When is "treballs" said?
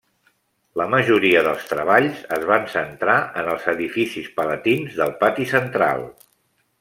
1.73-2.23